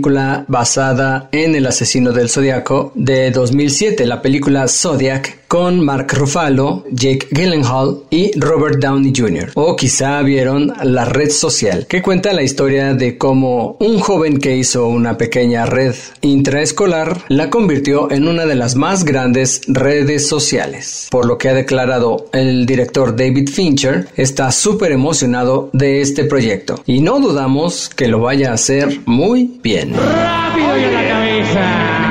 [0.47, 7.27] basada en el asesino del Zodiaco de 2007, la película Zodiac con Mark Ruffalo, Jake
[7.31, 9.51] Gyllenhaal y Robert Downey Jr.
[9.55, 14.55] O quizá vieron La Red Social, que cuenta la historia de cómo un joven que
[14.55, 21.07] hizo una pequeña red intraescolar la convirtió en una de las más grandes redes sociales.
[21.11, 26.81] Por lo que ha declarado el director David Fincher, está súper emocionado de este proyecto
[26.85, 29.93] y no dudamos que lo vaya a hacer muy bien.
[29.93, 32.04] ¡Rápido y la cabeza!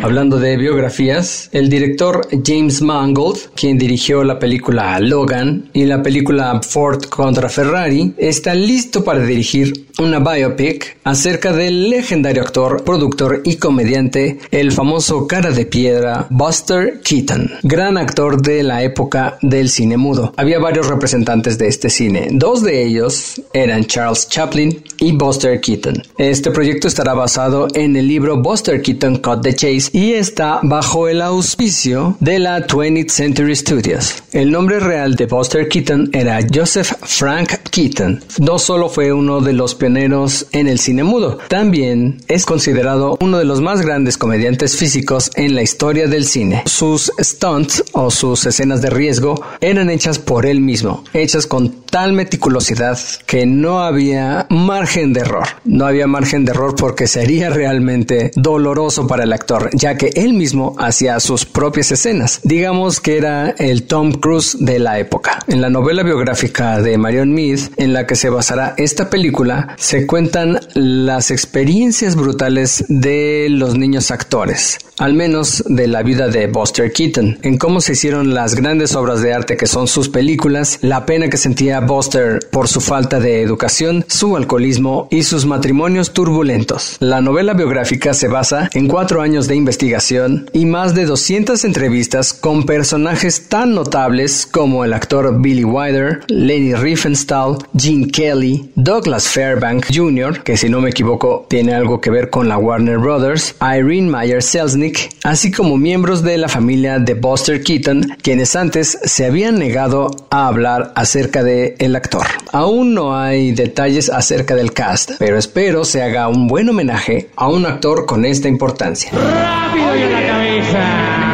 [0.00, 6.60] Hablando de biografías, el director James Mangold, quien dirigió la película Logan y la película
[6.62, 13.56] Ford contra Ferrari, está listo para dirigir una biopic acerca del legendario actor, productor y
[13.56, 19.96] comediante, el famoso cara de piedra Buster Keaton, gran actor de la época del cine
[19.96, 20.32] mudo.
[20.36, 26.02] Había varios representantes de este cine, dos de ellos eran Charles Chaplin y Buster Keaton.
[26.16, 31.08] Este proyecto estará basado en el libro Buster Keaton Cut the Chase y está bajo
[31.08, 34.22] el auspicio de la 20th Century Studios.
[34.32, 38.22] El nombre real de Buster Keaton era Joseph Frank Keaton.
[38.38, 43.44] No solo fue uno de los en el cine mudo, también es considerado uno de
[43.44, 46.62] los más grandes comediantes físicos en la historia del cine.
[46.66, 52.12] Sus stunts o sus escenas de riesgo eran hechas por él mismo, hechas con tal
[52.12, 55.46] meticulosidad que no había margen de error.
[55.64, 60.34] No había margen de error porque sería realmente doloroso para el actor, ya que él
[60.34, 62.40] mismo hacía sus propias escenas.
[62.42, 65.38] Digamos que era el Tom Cruise de la época.
[65.46, 70.06] En la novela biográfica de Marion Mead, en la que se basará esta película, se
[70.06, 76.92] cuentan las experiencias brutales de los niños actores, al menos de la vida de Buster
[76.92, 81.06] Keaton, en cómo se hicieron las grandes obras de arte que son sus películas, la
[81.06, 86.96] pena que sentía Buster por su falta de educación, su alcoholismo y sus matrimonios turbulentos.
[87.00, 92.32] La novela biográfica se basa en cuatro años de investigación y más de 200 entrevistas
[92.32, 99.86] con personajes tan notables como el actor Billy Wilder, Leni Riefenstahl, Gene Kelly, Douglas Fairbank
[99.94, 104.10] Jr., que si no me equivoco tiene algo que ver con la Warner Brothers, Irene
[104.10, 109.58] Meyer Selznick, así como miembros de la familia de Buster Keaton, quienes antes se habían
[109.58, 112.26] negado a hablar acerca de el actor.
[112.52, 117.48] Aún no hay detalles acerca del cast, pero espero se haga un buen homenaje a
[117.48, 119.10] un actor con esta importancia.
[119.12, 121.27] ¡Rápido y la cabeza!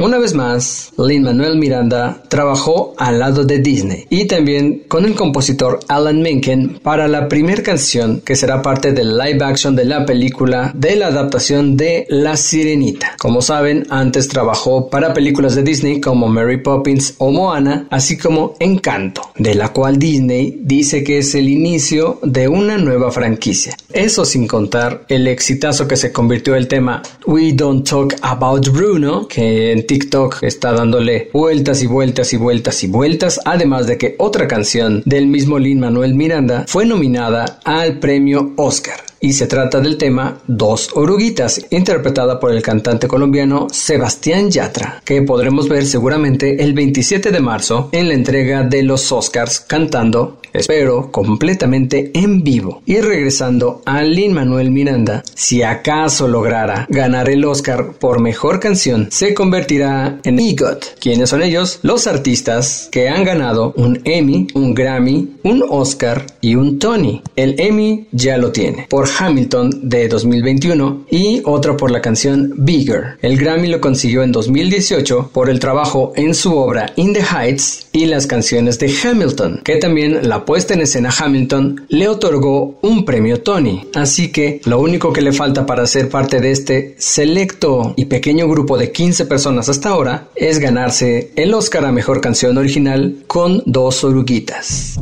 [0.00, 5.14] Una vez más, Lin Manuel Miranda trabajó al lado de Disney y también con el
[5.14, 10.06] compositor Alan Menken para la primera canción que será parte del live action de la
[10.06, 13.14] película de la adaptación de La Sirenita.
[13.18, 18.54] Como saben, antes trabajó para películas de Disney como Mary Poppins o Moana, así como
[18.58, 23.76] Encanto, de la cual Disney dice que es el inicio de una nueva franquicia.
[23.92, 29.28] Eso sin contar el exitazo que se convirtió el tema We Don't Talk About Bruno,
[29.28, 34.46] que TikTok está dándole vueltas y vueltas y vueltas y vueltas, además de que otra
[34.46, 39.98] canción del mismo Lin Manuel Miranda fue nominada al premio Oscar y se trata del
[39.98, 46.72] tema Dos Oruguitas, interpretada por el cantante colombiano Sebastián Yatra, que podremos ver seguramente el
[46.72, 52.82] 27 de marzo en la entrega de los Oscars cantando espero completamente en vivo.
[52.86, 59.08] Y regresando a Lin Manuel Miranda, si acaso lograra ganar el Oscar por mejor canción,
[59.10, 60.98] se convertirá en EGOT.
[61.00, 61.80] ¿Quiénes son ellos?
[61.82, 67.22] Los artistas que han ganado un Emmy, un Grammy, un Oscar y un Tony.
[67.36, 73.18] El Emmy ya lo tiene por Hamilton de 2021 y otro por la canción Bigger.
[73.22, 77.88] El Grammy lo consiguió en 2018 por el trabajo en su obra In the Heights
[77.92, 83.04] y las canciones de Hamilton, que también la puesta en escena Hamilton le otorgó un
[83.04, 83.88] premio Tony.
[83.94, 88.48] Así que lo único que le falta para ser parte de este selecto y pequeño
[88.48, 93.62] grupo de 15 personas hasta ahora es ganarse el Oscar a Mejor Canción Original con
[93.66, 94.98] dos oruguitas.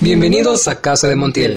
[0.00, 1.54] Bienvenidos a Casa de Montiel.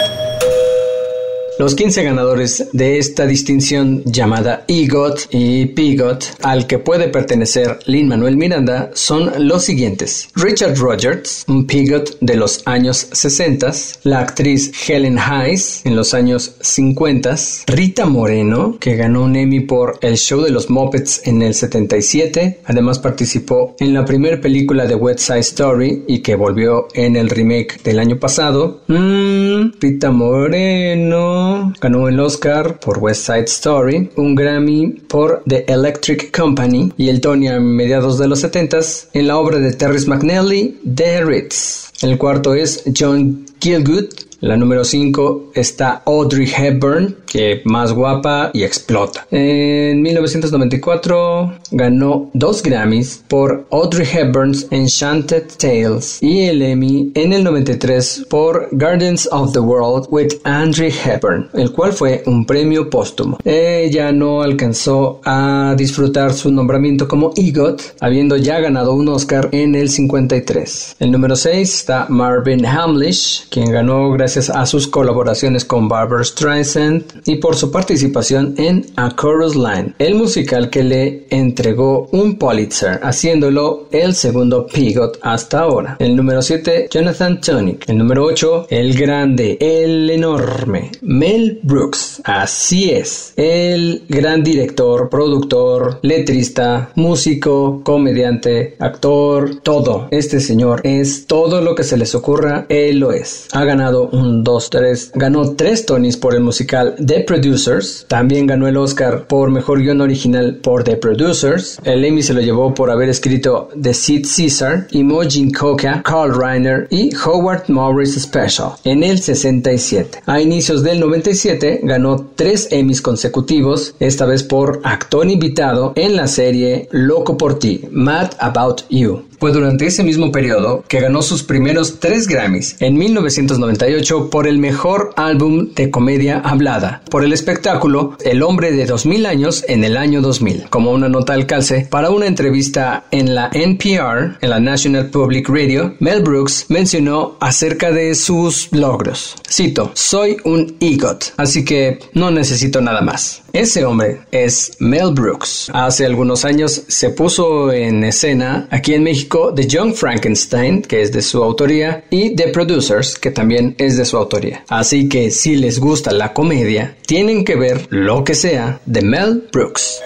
[1.58, 8.06] Los 15 ganadores de esta distinción llamada EGOT y PIGOT, al que puede pertenecer Lin
[8.06, 10.28] Manuel Miranda, son los siguientes.
[10.36, 13.72] Richard Rogers, un PIGOT de los años 60,
[14.04, 17.34] la actriz Helen Hayes en los años 50,
[17.66, 22.60] Rita Moreno, que ganó un Emmy por El show de los Muppets en el 77,
[22.66, 27.28] además participó en la primera película de West Side Story y que volvió en el
[27.28, 28.82] remake del año pasado.
[28.86, 31.47] Mm, Rita Moreno
[31.80, 37.20] ganó el Oscar por West Side Story, un Grammy por The Electric Company y el
[37.20, 41.90] Tony a mediados de los 70s en la obra de Terrence McNally, The Ritz.
[42.02, 44.08] El cuarto es John Gielgud
[44.40, 49.26] la número 5 está Audrey Hepburn, que más guapa y explota.
[49.30, 57.42] En 1994 ganó dos Grammys por Audrey Hepburn's Enchanted Tales y el Emmy en el
[57.42, 63.38] 93 por Gardens of the World with Audrey Hepburn, el cual fue un premio póstumo.
[63.44, 69.74] Ella no alcanzó a disfrutar su nombramiento como EGOT, habiendo ya ganado un Oscar en
[69.74, 70.96] el 53.
[71.00, 76.22] El número 6 está Marvin Hamlish, quien ganó gracias gracias a sus colaboraciones con Barbara
[76.22, 82.36] Streisand y por su participación en A Chorus Line, el musical que le entregó un
[82.36, 85.96] Pulitzer, haciéndolo el segundo Pigot hasta ahora.
[85.98, 87.88] El número 7, Jonathan Tonic.
[87.88, 92.20] El número 8, el grande, el enorme, Mel Brooks.
[92.24, 100.08] Así es, el gran director, productor, letrista, músico, comediante, actor, todo.
[100.10, 103.48] Este señor es todo lo que se les ocurra, él lo es.
[103.52, 105.12] Ha ganado un 2, 3.
[105.14, 108.06] Ganó 3 Tonys por el musical The Producers.
[108.08, 111.78] También ganó el Oscar por mejor guion original por The Producers.
[111.84, 116.86] El Emmy se lo llevó por haber escrito The Sid Caesar, Imogen Coca, Carl Reiner
[116.90, 120.20] y Howard Morris Special en el 67.
[120.26, 126.26] A inicios del 97 ganó 3 Emmys consecutivos, esta vez por actor invitado en la
[126.26, 129.27] serie Loco por ti, Mad About You.
[129.38, 134.58] Fue durante ese mismo periodo que ganó sus primeros tres Grammys, en 1998 por el
[134.58, 139.96] mejor álbum de comedia hablada, por el espectáculo El hombre de 2000 años en el
[139.96, 144.58] año 2000, como una nota al calce, para una entrevista en la NPR, en la
[144.58, 149.36] National Public Radio, Mel Brooks mencionó acerca de sus logros.
[149.48, 153.42] Cito, soy un EGOT, así que no necesito nada más.
[153.52, 155.70] Ese hombre es Mel Brooks.
[155.72, 161.12] Hace algunos años se puso en escena aquí en México The Young Frankenstein, que es
[161.12, 164.64] de su autoría, y The Producers, que también es de su autoría.
[164.68, 169.44] Así que si les gusta la comedia, tienen que ver lo que sea de Mel
[169.52, 170.00] Brooks.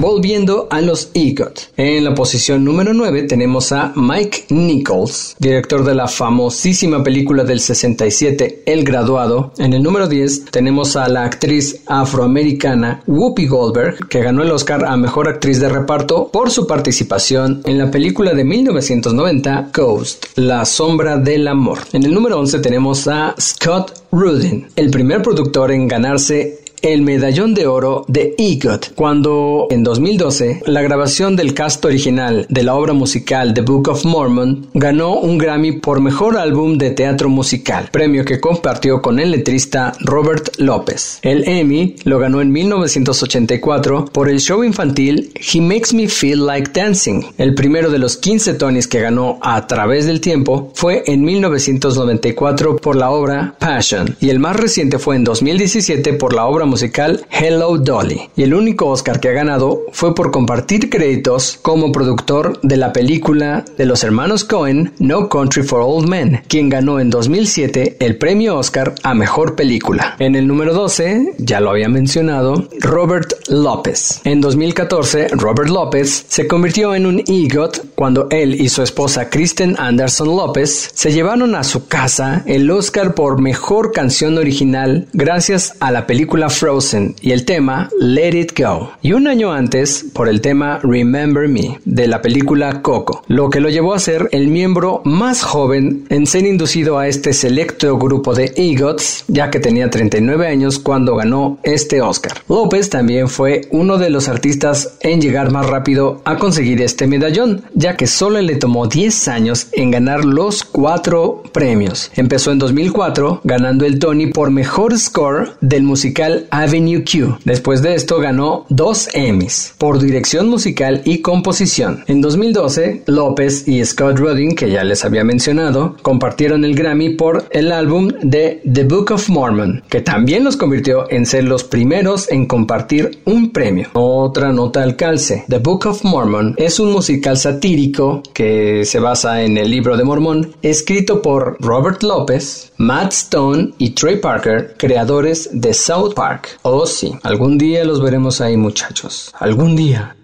[0.00, 1.70] Volviendo a los EGOT.
[1.76, 7.60] En la posición número 9 tenemos a Mike Nichols, director de la famosísima película del
[7.60, 9.52] 67 El Graduado.
[9.58, 14.84] En el número 10 tenemos a la actriz afroamericana Whoopi Goldberg, que ganó el Oscar
[14.84, 20.64] a Mejor Actriz de Reparto por su participación en la película de 1990 Ghost, La
[20.64, 21.78] Sombra del Amor.
[21.92, 27.54] En el número 11 tenemos a Scott Rudin, el primer productor en ganarse el medallón
[27.54, 32.92] de oro de EGOT, cuando en 2012 la grabación del cast original de la obra
[32.92, 38.24] musical The Book of Mormon ganó un Grammy por mejor álbum de teatro musical, premio
[38.24, 41.18] que compartió con el letrista Robert López.
[41.22, 46.70] El Emmy lo ganó en 1984 por el show infantil He Makes Me Feel Like
[46.72, 47.22] Dancing.
[47.38, 52.76] El primero de los 15 Tonys que ganó a través del tiempo fue en 1994
[52.76, 57.26] por la obra Passion y el más reciente fue en 2017 por la obra musical
[57.30, 58.30] Hello Dolly.
[58.36, 62.92] Y el único Oscar que ha ganado fue por compartir créditos como productor de la
[62.92, 68.16] película de los hermanos Cohen No Country for Old Men, quien ganó en 2007 el
[68.16, 70.16] premio Oscar a mejor película.
[70.18, 74.20] En el número 12, ya lo había mencionado, Robert López.
[74.24, 79.76] En 2014, Robert López se convirtió en un EGOT cuando él y su esposa Kristen
[79.78, 85.90] Anderson López se llevaron a su casa el Oscar por mejor canción original gracias a
[85.90, 88.90] la película Frozen y el tema Let It Go.
[89.00, 93.60] Y un año antes por el tema Remember Me de la película Coco, lo que
[93.60, 98.34] lo llevó a ser el miembro más joven en ser inducido a este selecto grupo
[98.34, 102.42] de EGOTs, ya que tenía 39 años cuando ganó este Oscar.
[102.48, 107.62] López también fue uno de los artistas en llegar más rápido a conseguir este medallón,
[107.74, 112.10] ya que solo le tomó 10 años en ganar los cuatro premios.
[112.16, 117.38] Empezó en 2004 ganando el Tony por mejor score del musical Avenue Q.
[117.44, 122.04] Después de esto ganó dos Emmys por dirección musical y composición.
[122.06, 127.44] En 2012, López y Scott Rudin, que ya les había mencionado, compartieron el Grammy por
[127.50, 132.30] el álbum de The Book of Mormon, que también los convirtió en ser los primeros
[132.30, 133.88] en compartir un premio.
[133.92, 135.44] Otra nota al calce.
[135.48, 140.04] The Book of Mormon es un musical satírico que se basa en el libro de
[140.04, 146.37] Mormón, escrito por Robert López, Matt Stone y Trey Parker, creadores de South Park.
[146.62, 149.32] Oh sí, algún día los veremos ahí muchachos.
[149.38, 150.16] Algún día.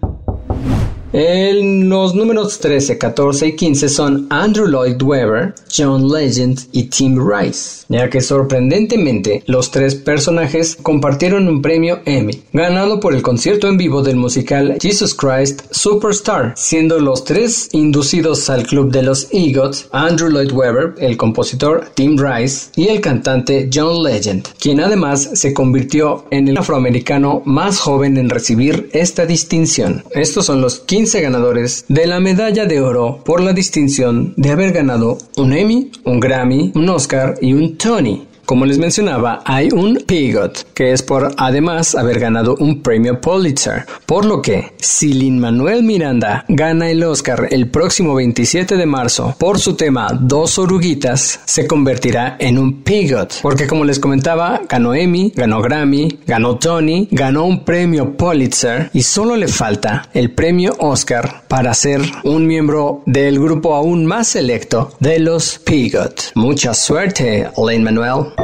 [1.17, 7.17] En los números 13, 14 y 15 son Andrew Lloyd Webber, John Legend y Tim
[7.17, 13.69] Rice, ya que sorprendentemente los tres personajes compartieron un premio Emmy, ganado por el concierto
[13.69, 19.29] en vivo del musical Jesus Christ Superstar, siendo los tres inducidos al club de los
[19.31, 25.29] EGOTs, Andrew Lloyd Webber, el compositor Tim Rice y el cantante John Legend, quien además
[25.35, 30.03] se convirtió en el afroamericano más joven en recibir esta distinción.
[30.11, 34.71] Estos son los 15 ganadores de la medalla de oro por la distinción de haber
[34.71, 38.27] ganado un Emmy, un Grammy, un Oscar y un Tony.
[38.45, 43.85] Como les mencionaba, hay un PIGOT, que es por además haber ganado un premio Pulitzer,
[44.05, 49.35] por lo que si Lin Manuel Miranda gana el Oscar el próximo 27 de marzo
[49.39, 54.93] por su tema Dos oruguitas, se convertirá en un PIGOT, porque como les comentaba, ganó
[54.93, 60.75] Emmy, ganó Grammy, ganó Tony, ganó un premio Pulitzer y solo le falta el premio
[60.77, 66.33] Oscar para ser un miembro del grupo aún más selecto de los PIGOT.
[66.35, 68.34] Mucha suerte, Lin Manuel.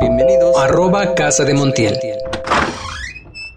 [0.00, 1.98] Bienvenidos a arroba Casa de Montiel.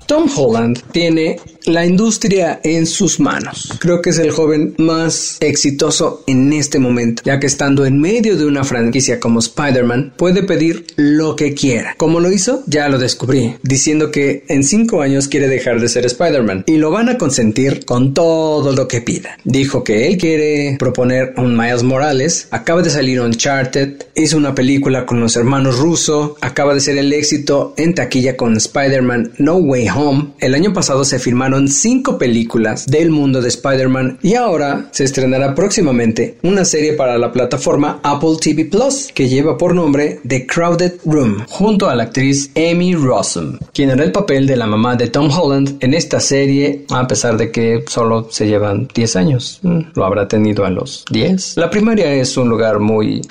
[0.07, 3.73] Tom Holland tiene la industria en sus manos.
[3.79, 8.37] Creo que es el joven más exitoso en este momento, ya que estando en medio
[8.37, 11.95] de una franquicia como Spider-Man, puede pedir lo que quiera.
[11.97, 12.63] ¿Cómo lo hizo?
[12.67, 16.91] Ya lo descubrí, diciendo que en cinco años quiere dejar de ser Spider-Man y lo
[16.91, 19.37] van a consentir con todo lo que pida.
[19.43, 25.05] Dijo que él quiere proponer un Miles Morales, acaba de salir Uncharted, hizo una película
[25.05, 29.89] con los hermanos Russo, acaba de ser el éxito en taquilla con Spider-Man No Way
[29.89, 30.27] Home.
[30.39, 35.53] El año pasado se firmaron cinco películas del mundo de Spider-Man y ahora se estrenará
[35.53, 40.93] próximamente una serie para la plataforma Apple TV Plus que lleva por nombre The Crowded
[41.05, 45.07] Room, junto a la actriz Amy Rossum, quien hará el papel de la mamá de
[45.09, 49.59] Tom Holland en esta serie, a pesar de que solo se llevan 10 años.
[49.63, 51.57] Mm, lo habrá tenido a los 10.
[51.57, 53.21] La primaria es un lugar muy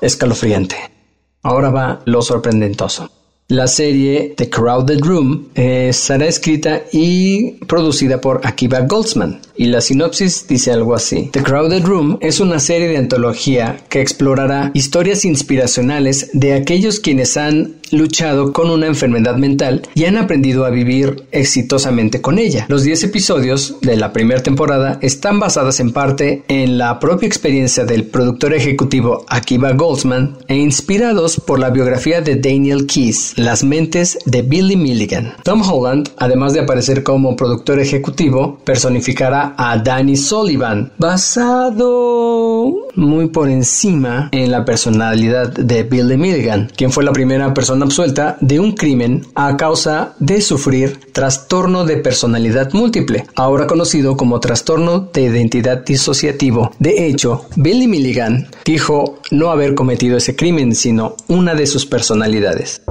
[0.00, 0.76] escalofriante.
[1.42, 3.10] Ahora va lo sorprendentoso.
[3.48, 9.80] La serie The Crowded Room eh, será escrita y producida por Akiva Goldsman y la
[9.80, 11.30] sinopsis dice algo así.
[11.32, 17.36] The Crowded Room es una serie de antología que explorará historias inspiracionales de aquellos quienes
[17.36, 22.66] han luchado con una enfermedad mental y han aprendido a vivir exitosamente con ella.
[22.68, 27.84] Los 10 episodios de la primera temporada están basadas en parte en la propia experiencia
[27.84, 34.18] del productor ejecutivo Akiva Goldsman e inspirados por la biografía de Daniel Keys las mentes
[34.24, 35.34] de Billy Milligan.
[35.42, 43.48] Tom Holland, además de aparecer como productor ejecutivo, personificará a Danny Sullivan, basado muy por
[43.48, 48.72] encima en la personalidad de Billy Milligan, quien fue la primera persona absuelta de un
[48.72, 55.84] crimen a causa de sufrir trastorno de personalidad múltiple, ahora conocido como trastorno de identidad
[55.84, 56.72] disociativo.
[56.78, 62.82] De hecho, Billy Milligan dijo no haber cometido ese crimen, sino una de sus personalidades.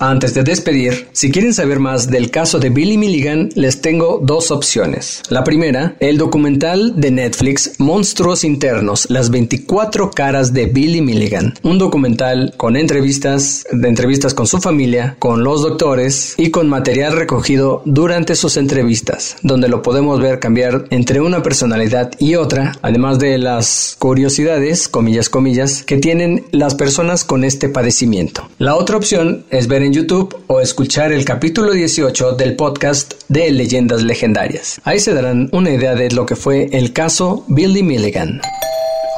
[0.00, 4.52] Antes de despedir, si quieren saber más del caso de Billy Milligan, les tengo dos
[4.52, 5.22] opciones.
[5.28, 11.54] La primera, el documental de Netflix Monstruos Internos, las 24 caras de Billy Milligan.
[11.64, 17.16] Un documental con entrevistas, de entrevistas con su familia, con los doctores y con material
[17.16, 23.18] recogido durante sus entrevistas, donde lo podemos ver cambiar entre una personalidad y otra, además
[23.18, 28.48] de las curiosidades, comillas, comillas, que tienen las personas con este padecimiento.
[28.58, 33.50] La otra opción es ver en YouTube o escuchar el capítulo 18 del podcast de
[33.50, 34.80] Leyendas Legendarias.
[34.84, 38.40] Ahí se darán una idea de lo que fue el caso Billy Milligan.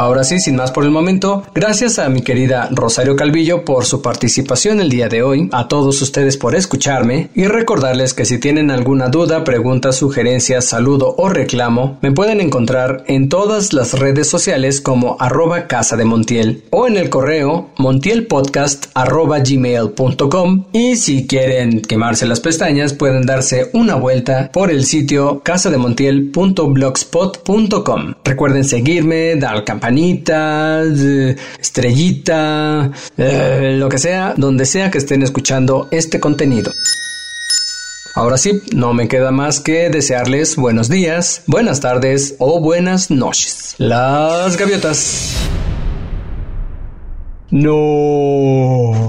[0.00, 4.00] Ahora sí, sin más por el momento, gracias a mi querida Rosario Calvillo por su
[4.00, 8.70] participación el día de hoy, a todos ustedes por escucharme y recordarles que si tienen
[8.70, 14.80] alguna duda, pregunta, sugerencia, saludo o reclamo, me pueden encontrar en todas las redes sociales
[14.80, 19.40] como arroba casa de Montiel o en el correo montielpodcast arroba
[20.72, 28.14] y si quieren quemarse las pestañas pueden darse una vuelta por el sitio casademontiel.blogspot.com.
[28.24, 30.82] Recuerden seguirme, dar campaña
[31.58, 36.72] estrellita, eh, lo que sea, donde sea que estén escuchando este contenido.
[38.14, 43.74] Ahora sí, no me queda más que desearles buenos días, buenas tardes o buenas noches.
[43.78, 45.34] Las gaviotas.
[47.50, 49.08] No.